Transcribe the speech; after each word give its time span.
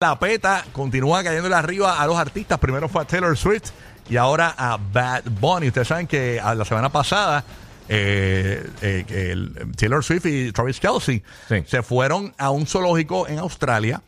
La 0.00 0.16
peta 0.16 0.64
continúa 0.72 1.24
cayéndole 1.24 1.56
arriba 1.56 2.00
a 2.00 2.06
los 2.06 2.16
artistas. 2.16 2.56
Primero 2.60 2.88
fue 2.88 3.02
a 3.02 3.04
Taylor 3.04 3.36
Swift 3.36 3.70
y 4.08 4.16
ahora 4.16 4.54
a 4.56 4.78
Bad 4.92 5.24
Bunny. 5.40 5.66
Ustedes 5.66 5.88
saben 5.88 6.06
que 6.06 6.38
a 6.40 6.54
la 6.54 6.64
semana 6.64 6.88
pasada 6.88 7.42
eh, 7.88 8.64
eh, 8.80 9.04
el- 9.32 9.72
Taylor 9.76 10.04
Swift 10.04 10.24
y 10.26 10.52
Travis 10.52 10.78
Kelsey 10.78 11.20
Sí. 11.48 11.64
se 11.66 11.82
fueron 11.82 12.32
a 12.38 12.50
un 12.50 12.64
zoológico 12.68 13.26
en 13.26 13.40
Australia 13.40 14.00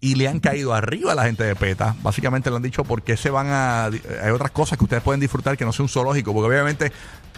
y 0.00 0.16
le 0.16 0.26
han 0.26 0.40
caído 0.40 0.74
arriba 0.74 1.12
a 1.12 1.14
la 1.14 1.22
gente 1.22 1.44
de 1.44 1.54
PETA. 1.54 1.94
Básicamente 2.02 2.50
le 2.50 2.56
han 2.56 2.62
dicho 2.62 2.82
por 2.82 3.02
qué 3.02 3.16
se 3.16 3.30
van 3.30 3.46
a... 3.48 3.84
Hay 3.84 4.30
otras 4.32 4.50
cosas 4.50 4.76
que 4.76 4.82
ustedes 4.82 5.04
pueden 5.04 5.20
disfrutar 5.20 5.56
que 5.56 5.64
no 5.64 5.72
sea 5.72 5.84
un 5.84 5.88
zoológico, 5.88 6.32
porque 6.34 6.48
obviamente 6.48 6.90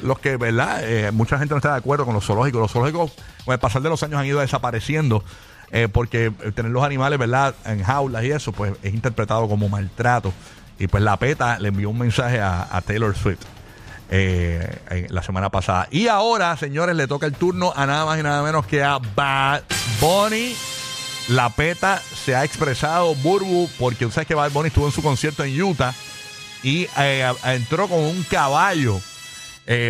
los 0.02 0.18
que, 0.18 0.38
¿verdad? 0.38 0.80
Eh, 0.82 1.11
mucha 1.12 1.36
gente 1.38 1.52
no 1.52 1.59
está 1.59 1.72
de 1.72 1.79
acuerdo 1.79 2.06
con 2.06 2.14
los 2.14 2.25
zoológicos. 2.25 2.59
Los 2.59 2.72
zoológicos, 2.72 3.12
con 3.45 3.52
el 3.52 3.59
pasar 3.61 3.82
de 3.82 3.90
los 3.90 4.02
años, 4.02 4.18
han 4.18 4.25
ido 4.25 4.40
desapareciendo. 4.40 5.22
Eh, 5.71 5.89
porque 5.93 6.27
eh, 6.27 6.53
tener 6.55 6.73
los 6.73 6.82
animales, 6.82 7.19
¿verdad? 7.19 7.55
En 7.64 7.82
jaulas 7.82 8.25
y 8.25 8.30
eso, 8.30 8.53
pues 8.53 8.73
es 8.82 8.95
interpretado 8.95 9.48
como 9.48 9.68
maltrato. 9.68 10.32
Y 10.79 10.86
pues 10.86 11.03
la 11.03 11.17
PETA 11.17 11.59
le 11.59 11.68
envió 11.68 11.90
un 11.90 11.99
mensaje 11.99 12.40
a, 12.40 12.81
Taylor 12.86 13.14
Swift 13.17 13.40
eh, 14.11 15.07
la 15.11 15.23
semana 15.23 15.50
pasada. 15.50 15.89
Y 15.90 16.07
ahora, 16.07 16.57
señores, 16.57 16.95
le 16.95 17.07
toca 17.07 17.26
el 17.26 17.35
turno 17.35 17.73
a 17.75 17.85
nada 17.85 18.07
más 18.07 18.18
y 18.18 18.23
nada 18.23 18.43
menos 18.43 18.64
que 18.67 18.82
a 18.82 18.99
Bad 19.17 19.62
Bunny. 20.00 20.54
La 21.29 21.50
PETA 21.50 22.00
se 22.00 22.35
ha 22.35 22.45
expresado, 22.45 23.14
Burbu, 23.17 23.68
porque 23.79 24.07
usted 24.07 24.26
que 24.26 24.35
Bad 24.35 24.53
Bunny 24.53 24.68
estuvo 24.68 24.87
en 24.87 24.93
su 24.93 25.03
concierto 25.03 25.45
en 25.45 25.61
Utah 25.61 25.93
y 26.62 26.87
entró 27.45 27.87
con 27.89 27.98
un 27.98 28.23
caballo. 28.23 28.98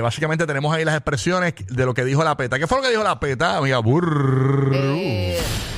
Básicamente 0.02 0.47
tenemos 0.47 0.74
ahí 0.74 0.84
las 0.84 0.97
expresiones 0.97 1.55
de 1.69 1.84
lo 1.84 1.95
que 1.95 2.05
dijo 2.05 2.24
la 2.24 2.36
PETA. 2.36 2.58
¿Qué 2.58 2.66
fue 2.66 2.78
lo 2.78 2.83
que 2.83 2.91
dijo 2.91 3.05
la 3.05 3.20
PETA, 3.20 3.58
amiga? 3.58 3.78
Burru. 3.78 4.74
Eh, 4.74 5.27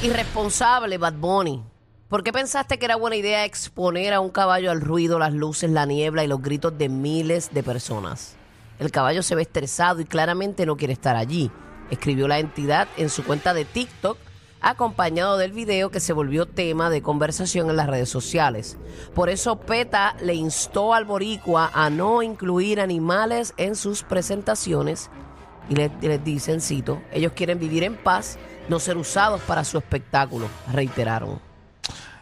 irresponsable, 0.02 0.96
Bad 0.96 1.14
Bunny. 1.14 1.62
¿Por 2.08 2.22
qué 2.22 2.32
pensaste 2.32 2.78
que 2.78 2.86
era 2.86 2.96
buena 2.96 3.16
idea 3.16 3.44
exponer 3.44 4.14
a 4.14 4.20
un 4.20 4.30
caballo 4.30 4.70
al 4.70 4.80
ruido, 4.80 5.18
las 5.18 5.34
luces, 5.34 5.70
la 5.70 5.84
niebla 5.84 6.24
y 6.24 6.26
los 6.26 6.40
gritos 6.40 6.76
de 6.78 6.88
miles 6.88 7.52
de 7.52 7.62
personas? 7.62 8.36
El 8.78 8.90
caballo 8.90 9.22
se 9.22 9.34
ve 9.34 9.42
estresado 9.42 10.00
y 10.00 10.06
claramente 10.06 10.64
no 10.64 10.76
quiere 10.76 10.94
estar 10.94 11.16
allí, 11.16 11.50
escribió 11.90 12.28
la 12.28 12.38
entidad 12.38 12.88
en 12.96 13.10
su 13.10 13.24
cuenta 13.24 13.52
de 13.52 13.66
TikTok, 13.66 14.16
acompañado 14.62 15.36
del 15.36 15.52
video 15.52 15.90
que 15.90 16.00
se 16.00 16.14
volvió 16.14 16.46
tema 16.46 16.88
de 16.88 17.02
conversación 17.02 17.68
en 17.68 17.76
las 17.76 17.86
redes 17.86 18.08
sociales. 18.08 18.78
Por 19.14 19.28
eso 19.28 19.60
PETA 19.60 20.16
le 20.22 20.34
instó 20.34 20.94
al 20.94 21.04
boricua 21.04 21.70
a 21.74 21.90
no 21.90 22.22
incluir 22.22 22.80
animales 22.80 23.52
en 23.58 23.76
sus 23.76 24.02
presentaciones 24.02 25.10
y 25.68 25.74
les, 25.74 25.90
les 26.00 26.24
dicen, 26.24 26.62
cito, 26.62 27.02
ellos 27.12 27.32
quieren 27.34 27.58
vivir 27.58 27.84
en 27.84 27.96
paz, 27.96 28.38
no 28.68 28.78
ser 28.78 28.96
usados 28.96 29.40
para 29.42 29.64
su 29.64 29.78
espectáculo, 29.78 30.48
reiteraron. 30.72 31.38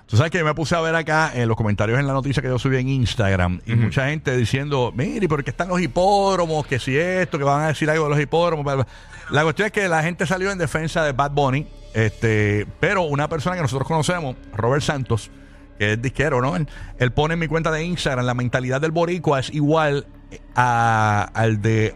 Tú 0.06 0.17
sabes 0.17 0.33
que 0.33 0.39
yo 0.39 0.45
me 0.47 0.55
puse 0.55 0.75
a 0.75 0.80
ver 0.80 0.95
acá 0.95 1.33
en 1.34 1.47
los 1.48 1.56
comentarios 1.56 1.98
en 1.98 2.06
la 2.06 2.14
noticia 2.14 2.41
que 2.41 2.48
yo 2.48 2.58
subí 2.58 2.78
en 2.78 2.89
Instagram 2.89 3.61
y 3.67 3.75
mucha 3.75 4.06
gente 4.08 4.34
diciendo, 4.39 4.91
mire, 4.97 5.28
¿por 5.28 5.45
qué 5.45 5.50
están 5.50 5.69
los 5.69 5.80
hipódromos? 5.83 6.67
Que 6.67 6.78
si 6.78 6.97
esto, 6.97 7.36
que 7.36 7.45
van 7.45 7.62
a 7.64 7.67
decir 7.69 7.91
algo 7.91 8.05
de 8.05 8.11
los 8.11 8.20
hipódromos. 8.20 8.64
bla, 8.64 8.75
bla". 8.77 8.86
La 9.30 9.42
cuestión 9.42 9.67
es 9.67 9.72
que 9.72 9.86
la 9.86 10.03
gente 10.03 10.25
salió 10.27 10.50
en 10.50 10.56
defensa 10.56 11.05
de 11.05 11.12
Bad 11.12 11.33
Bunny, 11.33 11.67
este, 11.92 12.67
pero 12.80 13.02
una 13.02 13.28
persona 13.28 13.55
que 13.56 13.61
nosotros 13.61 13.86
conocemos, 13.86 14.36
Robert 14.56 14.83
Santos, 14.83 15.30
que 15.78 15.92
es 15.92 16.00
disquero, 16.00 16.41
¿no? 16.41 16.56
Él, 16.56 16.67
él 16.98 17.12
pone 17.12 17.34
en 17.34 17.41
mi 17.41 17.47
cuenta 17.47 17.70
de 17.70 17.84
Instagram, 17.84 18.25
la 18.25 18.33
mentalidad 18.33 18.80
del 18.80 18.92
boricua 18.92 19.41
es 19.41 19.50
igual 19.52 20.06
a- 20.56 21.30
al 21.34 21.61
de 21.61 21.95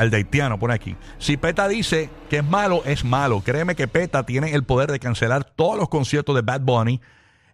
al 0.00 0.10
de 0.10 0.16
haitiano, 0.16 0.58
pone 0.58 0.72
aquí. 0.72 0.96
Si 1.18 1.36
PETA 1.36 1.68
dice 1.68 2.08
que 2.30 2.38
es 2.38 2.44
malo, 2.44 2.82
es 2.86 3.04
malo. 3.04 3.42
Créeme 3.42 3.74
que 3.76 3.86
PETA 3.86 4.24
tiene 4.24 4.54
el 4.54 4.64
poder 4.64 4.90
de 4.90 4.98
cancelar 4.98 5.44
todos 5.44 5.76
los 5.76 5.90
conciertos 5.90 6.34
de 6.34 6.40
Bad 6.40 6.62
Bunny 6.62 7.00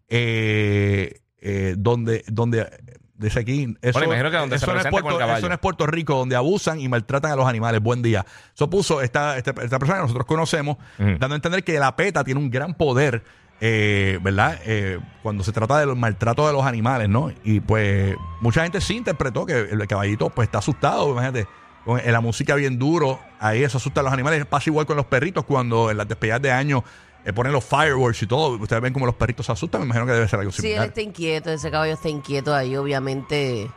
eh, 0.08 1.20
eh, 1.40 1.74
donde, 1.76 2.24
donde 2.28 2.70
dice 3.14 3.40
aquí, 3.40 3.76
eso, 3.82 3.98
Bueno, 3.98 4.12
imagino 4.12 4.30
que 4.30 4.36
donde 4.36 4.58
se 4.60 4.64
eso 4.64 4.72
no 4.72 4.78
es 4.78 4.84
con 4.84 4.92
Puerto, 4.92 5.10
el 5.10 5.18
caballo. 5.18 5.38
eso 5.38 5.48
no 5.48 5.54
es 5.54 5.60
Puerto 5.60 5.86
Rico, 5.88 6.14
donde 6.14 6.36
abusan 6.36 6.78
y 6.78 6.88
maltratan 6.88 7.32
a 7.32 7.36
los 7.36 7.48
animales. 7.48 7.80
Buen 7.80 8.00
día. 8.00 8.24
Eso 8.54 8.70
puso 8.70 9.02
esta, 9.02 9.36
esta, 9.36 9.50
esta 9.50 9.78
persona 9.80 9.96
que 9.96 10.02
nosotros 10.02 10.26
conocemos, 10.26 10.76
dando 10.98 11.32
a 11.32 11.34
entender 11.34 11.64
que 11.64 11.80
la 11.80 11.96
PETA 11.96 12.22
tiene 12.22 12.38
un 12.38 12.50
gran 12.50 12.74
poder, 12.74 13.24
eh, 13.60 14.20
¿verdad? 14.22 14.60
Eh, 14.64 15.00
cuando 15.24 15.42
se 15.42 15.50
trata 15.50 15.80
del 15.80 15.96
maltrato 15.96 16.46
de 16.46 16.52
los 16.52 16.64
animales, 16.64 17.08
¿no? 17.08 17.32
Y 17.42 17.58
pues 17.58 18.14
mucha 18.40 18.62
gente 18.62 18.80
sí 18.80 18.96
interpretó 18.96 19.46
que 19.46 19.58
el 19.58 19.84
caballito 19.88 20.30
pues 20.30 20.46
está 20.46 20.58
asustado, 20.58 21.10
imagínate. 21.10 21.48
Con 21.86 22.00
la 22.04 22.20
música 22.20 22.56
bien 22.56 22.80
duro, 22.80 23.20
ahí 23.38 23.62
eso 23.62 23.78
asusta 23.78 24.00
a 24.00 24.02
los 24.02 24.12
animales. 24.12 24.44
Pasa 24.44 24.68
igual 24.68 24.86
con 24.86 24.96
los 24.96 25.06
perritos 25.06 25.44
cuando 25.44 25.88
en 25.88 25.96
las 25.96 26.08
despedidas 26.08 26.42
de 26.42 26.50
año 26.50 26.82
eh, 27.24 27.32
ponen 27.32 27.52
los 27.52 27.64
fireworks 27.64 28.22
y 28.24 28.26
todo. 28.26 28.58
Ustedes 28.58 28.82
ven 28.82 28.92
como 28.92 29.06
los 29.06 29.14
perritos 29.14 29.46
se 29.46 29.52
asustan, 29.52 29.82
me 29.82 29.84
imagino 29.86 30.04
que 30.04 30.12
debe 30.12 30.26
ser 30.26 30.40
algo 30.40 30.50
Si 30.50 30.58
él 30.58 30.62
similar. 30.62 30.88
está 30.88 31.00
inquieto, 31.00 31.50
ese 31.50 31.70
caballo 31.70 31.94
está 31.94 32.08
inquieto 32.08 32.52
ahí, 32.52 32.76
obviamente, 32.76 33.70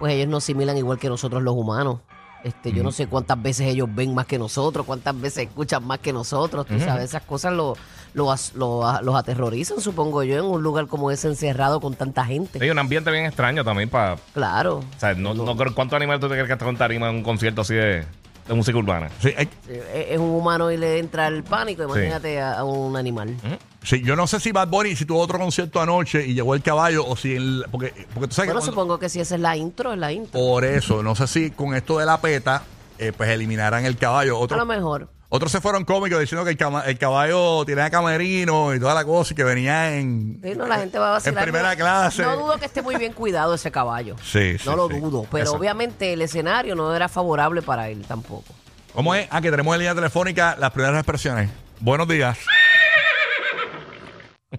pues 0.00 0.14
ellos 0.14 0.26
no 0.26 0.38
asimilan 0.38 0.76
igual 0.76 0.98
que 0.98 1.08
nosotros 1.08 1.44
los 1.44 1.54
humanos. 1.54 2.00
Este, 2.44 2.72
Yo 2.72 2.82
no 2.82 2.92
sé 2.92 3.06
cuántas 3.06 3.42
veces 3.42 3.68
ellos 3.68 3.88
ven 3.90 4.14
más 4.14 4.26
que 4.26 4.38
nosotros, 4.38 4.84
cuántas 4.84 5.18
veces 5.18 5.48
escuchan 5.48 5.82
más 5.86 5.98
que 6.00 6.12
nosotros. 6.12 6.66
Tú 6.66 6.78
sabes, 6.78 7.06
esas 7.06 7.22
cosas 7.22 7.54
lo, 7.54 7.74
lo 8.12 8.34
los 8.54 9.14
aterrorizan, 9.16 9.80
supongo 9.80 10.22
yo, 10.22 10.36
en 10.36 10.44
un 10.44 10.62
lugar 10.62 10.86
como 10.86 11.10
ese 11.10 11.28
encerrado 11.28 11.80
con 11.80 11.94
tanta 11.94 12.22
gente. 12.26 12.58
Hay 12.62 12.68
un 12.68 12.78
ambiente 12.78 13.10
bien 13.10 13.24
extraño 13.24 13.64
también 13.64 13.88
para. 13.88 14.16
Claro. 14.34 14.78
O 14.78 15.00
sea, 15.00 15.14
no, 15.14 15.32
no 15.32 15.56
creo 15.56 15.74
cuántos 15.74 15.96
animales 15.96 16.20
tú 16.20 16.28
te 16.28 16.34
crees 16.34 16.46
que 16.46 16.52
está 16.52 16.66
con 16.66 16.76
tarima 16.76 17.08
en 17.08 17.16
un 17.16 17.22
concierto 17.22 17.62
así 17.62 17.74
de, 17.74 18.04
de 18.46 18.54
música 18.54 18.76
urbana. 18.78 19.08
Sí, 19.20 19.32
hay- 19.36 19.46
Sí, 19.66 19.72
Es 19.94 20.18
un 20.18 20.30
humano 20.30 20.70
y 20.70 20.76
le 20.76 20.98
entra 20.98 21.26
el 21.28 21.42
pánico, 21.44 21.84
imagínate 21.84 22.40
a, 22.40 22.58
a 22.58 22.64
un 22.64 22.96
animal. 22.96 23.34
sí, 23.82 24.02
yo 24.04 24.16
no 24.16 24.26
sé 24.26 24.40
si 24.40 24.52
Bad 24.52 24.68
Bunny, 24.68 24.96
si 24.96 25.04
tuvo 25.06 25.20
otro 25.20 25.38
concierto 25.38 25.80
anoche 25.80 26.26
y 26.26 26.34
llegó 26.34 26.54
el 26.54 26.62
caballo 26.62 27.06
o 27.06 27.16
si 27.16 27.34
el, 27.36 27.64
porque, 27.70 27.92
porque 28.12 28.28
tú 28.28 28.34
sabes 28.34 28.48
Bueno, 28.48 28.60
que 28.60 28.64
cuando- 28.66 28.72
supongo 28.72 28.98
que 28.98 29.08
si 29.08 29.20
esa 29.20 29.34
es 29.36 29.40
la 29.40 29.56
intro, 29.56 29.92
es 29.92 29.98
la 29.98 30.12
intro. 30.12 30.32
por 30.38 30.64
eso, 30.64 31.02
no 31.02 31.14
sé 31.14 31.26
si 31.26 31.50
con 31.50 31.74
esto 31.74 31.98
de 31.98 32.06
la 32.06 32.20
PETA, 32.20 32.62
eh, 32.98 33.12
pues 33.16 33.28
eliminarán 33.30 33.84
el 33.86 33.96
caballo. 33.96 34.42
A 34.44 34.56
lo 34.56 34.66
mejor. 34.66 35.08
Otros 35.36 35.50
se 35.50 35.60
fueron 35.60 35.84
cómicos 35.84 36.20
diciendo 36.20 36.44
que 36.44 36.52
el, 36.52 36.56
cama- 36.56 36.84
el 36.86 36.96
caballo 36.96 37.64
tenía 37.64 37.90
camerino 37.90 38.72
y 38.72 38.78
toda 38.78 38.94
la 38.94 39.04
cosa 39.04 39.32
y 39.32 39.36
que 39.36 39.42
venía 39.42 39.96
en, 39.96 40.38
Sí, 40.40 40.54
no, 40.56 40.66
la 40.68 40.78
gente 40.78 40.96
va 40.96 41.16
a 41.16 41.20
en 41.24 41.34
primera 41.34 41.74
clase. 41.74 42.22
No 42.22 42.36
dudo 42.36 42.56
que 42.58 42.66
esté 42.66 42.82
muy 42.82 42.94
bien 42.96 43.12
cuidado 43.12 43.54
ese 43.54 43.72
caballo. 43.72 44.14
Sí, 44.22 44.58
sí, 44.58 44.64
No 44.64 44.76
lo 44.76 44.86
sí. 44.88 45.00
dudo, 45.00 45.26
pero 45.32 45.50
obviamente 45.52 46.12
el 46.12 46.22
escenario 46.22 46.76
no 46.76 46.94
era 46.94 47.08
favorable 47.08 47.62
para 47.62 47.88
él 47.88 48.04
tampoco. 48.06 48.54
¿Cómo 48.92 49.12
es? 49.16 49.26
Ah, 49.30 49.40
que 49.40 49.50
tenemos 49.50 49.74
en 49.74 49.80
línea 49.80 49.94
telefónica 49.96 50.54
las 50.56 50.70
primeras 50.70 50.98
expresiones. 50.98 51.50
Buenos 51.80 52.06
días. 52.06 52.38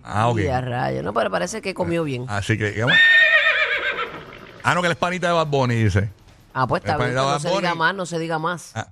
Ah, 0.04 0.28
ok. 0.28 0.40
Y 0.40 0.48
a 0.50 0.60
rayos. 0.60 1.04
No, 1.06 1.14
pero 1.14 1.32
parece 1.32 1.62
que 1.62 1.74
comió 1.74 2.04
bien. 2.04 2.26
Así 2.28 2.58
que, 2.58 2.72
digamos. 2.72 2.98
Ah, 4.62 4.74
no, 4.76 4.82
que 4.82 4.90
la 4.90 4.94
espanita 4.94 5.28
de 5.28 5.34
Bad 5.34 5.48
Bunny 5.48 5.76
dice. 5.76 6.10
Ah, 6.54 6.68
pues 6.68 6.82
está 6.84 6.98
bien. 6.98 7.16
panita 7.16 7.22
No 7.34 7.40
se 7.40 7.50
diga 7.50 7.76
más, 7.76 7.96
no 7.96 8.06
se 8.06 8.20
diga 8.20 8.40
más. 8.40 8.72
Ah. 8.76 8.88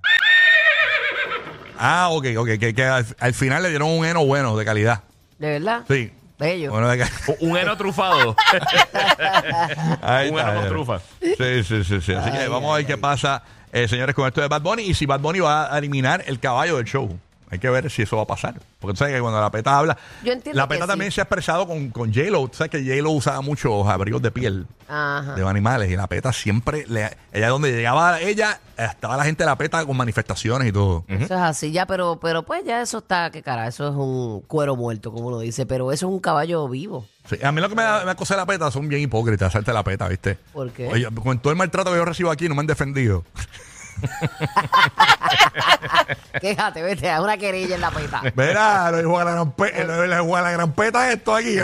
Ah, 1.85 2.07
ok, 2.11 2.27
ok. 2.38 2.47
Que, 2.59 2.73
que 2.73 2.83
al, 2.85 3.05
al 3.19 3.33
final 3.33 3.61
le 3.61 3.69
dieron 3.69 3.89
un 3.89 4.05
heno 4.05 4.25
bueno, 4.25 4.55
de 4.55 4.63
calidad. 4.63 5.01
¿De 5.38 5.49
verdad? 5.59 5.81
Sí. 5.88 6.11
Bello. 6.39 6.71
Bueno, 6.71 6.88
de 6.89 6.97
ca- 6.99 7.09
Un 7.41 7.57
heno 7.57 7.75
trufado. 7.77 8.35
Ahí 10.01 10.29
un 10.29 10.39
está, 10.39 10.51
heno 10.51 10.59
con 10.61 10.69
trufa. 10.69 10.99
Sí, 11.21 11.63
sí, 11.63 11.83
sí, 11.83 12.01
sí. 12.01 12.13
Así 12.13 12.31
que 12.31 12.38
Ay, 12.38 12.47
vamos 12.47 12.73
a 12.73 12.77
ver 12.77 12.85
qué 12.85 12.97
pasa, 12.97 13.44
eh, 13.71 13.88
señores, 13.88 14.16
con 14.16 14.27
esto 14.27 14.41
de 14.41 14.47
Bad 14.47 14.61
Bunny. 14.61 14.83
Y 14.83 14.94
si 14.94 15.05
Bad 15.05 15.19
Bunny 15.19 15.39
va 15.39 15.73
a 15.73 15.77
eliminar 15.77 16.23
el 16.25 16.39
caballo 16.39 16.77
del 16.77 16.85
show. 16.85 17.19
Hay 17.53 17.59
que 17.59 17.69
ver 17.69 17.89
si 17.91 18.01
eso 18.01 18.17
va 18.17 18.23
a 18.23 18.27
pasar. 18.27 18.55
Porque 18.79 18.93
tú 18.93 18.97
sabes 18.97 19.13
que 19.13 19.21
cuando 19.21 19.39
la 19.39 19.51
PETA 19.51 19.77
habla. 19.77 19.95
Yo 20.23 20.33
entiendo 20.33 20.57
La 20.59 20.67
que 20.67 20.69
PETA 20.73 20.85
sí. 20.85 20.87
también 20.89 21.11
se 21.11 21.21
ha 21.21 21.23
expresado 21.23 21.67
con, 21.67 21.89
con 21.91 22.11
J-Lo. 22.11 22.47
Tú 22.47 22.57
sabes 22.57 22.71
que 22.71 22.79
J-Lo 22.83 23.11
usaba 23.11 23.41
muchos 23.41 23.87
abrigos 23.87 24.23
de 24.23 24.31
piel 24.31 24.65
Ajá. 24.87 25.35
de 25.35 25.47
animales. 25.47 25.91
Y 25.91 25.95
la 25.95 26.07
PETA 26.07 26.33
siempre. 26.33 26.85
Le, 26.87 27.15
ella, 27.31 27.49
donde 27.49 27.71
llegaba 27.71 28.19
ella, 28.21 28.59
estaba 28.75 29.17
la 29.17 29.23
gente 29.23 29.43
de 29.43 29.49
la 29.51 29.55
PETA 29.55 29.85
con 29.85 29.95
manifestaciones 29.95 30.67
y 30.67 30.71
todo. 30.71 31.05
Eso 31.07 31.25
es 31.25 31.31
así 31.31 31.71
ya, 31.71 31.85
pero, 31.85 32.19
pero 32.19 32.41
pues 32.41 32.65
ya 32.65 32.81
eso 32.81 32.97
está, 32.97 33.29
que 33.29 33.43
cara, 33.43 33.67
eso 33.67 33.87
es 33.87 33.93
un 33.95 34.41
cuero 34.47 34.75
muerto, 34.75 35.11
como 35.11 35.27
uno 35.27 35.39
dice, 35.39 35.67
pero 35.67 35.91
eso 35.91 36.07
es 36.07 36.11
un 36.11 36.19
caballo 36.19 36.67
vivo. 36.67 37.05
Sí, 37.29 37.37
a 37.43 37.51
mí 37.51 37.61
lo 37.61 37.69
que 37.69 37.75
me 37.75 37.83
da 37.83 38.03
me 38.03 38.11
acosa 38.11 38.33
de 38.33 38.39
la 38.41 38.45
PETA 38.47 38.71
son 38.71 38.89
bien 38.89 39.01
hipócritas, 39.03 39.53
salte 39.53 39.69
de 39.69 39.75
la 39.75 39.83
PETA, 39.83 40.07
¿viste? 40.07 40.39
¿Por 40.51 40.71
qué? 40.71 40.88
Oye, 40.88 41.07
con 41.23 41.38
todo 41.39 41.51
el 41.51 41.57
maltrato 41.57 41.91
que 41.91 41.97
yo 41.97 42.03
recibo 42.06 42.31
aquí, 42.31 42.49
no 42.49 42.56
me 42.56 42.61
han 42.61 42.67
defendido. 42.67 43.23
Quéjate, 46.42 46.81
vete, 46.81 47.10
a 47.10 47.22
una 47.22 47.38
querella 47.38 47.75
en 47.75 47.81
la 47.81 47.92
peta. 47.92 48.22
Verá, 48.36 48.92
lo 48.92 48.98
dijo 48.98 49.19
a 49.19 49.24
la 49.24 49.31
gran, 49.31 49.51
pe- 49.51 49.86
lo 49.86 50.01
la 50.42 50.51
gran 50.51 50.72
peta 50.74 51.12
esto 51.12 51.36
aquí. 51.36 51.57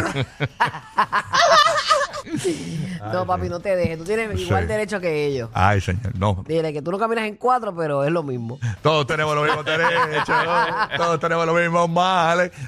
¿no? 3.11 3.25
Papi, 3.25 3.49
no 3.49 3.59
te 3.59 3.75
dejes. 3.75 3.97
Tú 3.97 4.03
tienes 4.03 4.39
igual 4.39 4.63
Sí. 4.63 4.67
derecho 4.67 4.99
que 4.99 5.25
ellos. 5.25 5.49
Ay, 5.53 5.81
señor, 5.81 6.15
no. 6.17 6.43
Dile 6.47 6.73
que 6.73 6.81
tú 6.81 6.91
no 6.91 6.99
caminas 6.99 7.25
en 7.25 7.35
cuatro, 7.35 7.75
pero 7.75 8.03
es 8.03 8.11
lo 8.11 8.23
mismo. 8.23 8.59
Todos 8.81 9.07
tenemos 9.07 9.35
los 9.35 9.45
mismos 9.45 9.65
derechos. 9.65 10.35
Todos 10.97 11.19
tenemos 11.19 11.45
los 11.45 11.55
mismos 11.55 11.89
males. 11.89 12.51